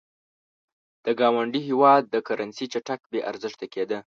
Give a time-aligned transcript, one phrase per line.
[1.05, 3.99] د ګاونډي هېواد کرنسي چټک بې ارزښته کېده.